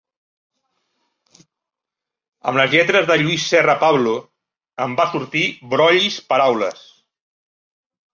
Amb 2.51 2.57
les 2.59 2.73
lletres 2.75 3.05
de 3.09 3.17
Lluís 3.23 3.45
Serra 3.51 3.75
Pablo 3.83 4.15
em 4.87 4.95
va 5.01 5.05
sortir 5.11 5.43
Brollis 5.75 6.17
Paraules. 6.33 6.81